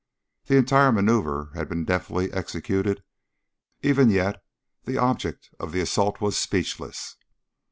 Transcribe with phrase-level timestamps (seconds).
[0.45, 3.03] The entire maneuver had been deftly executed,
[3.83, 4.43] even yet
[4.85, 7.17] the object of the assault was speechless.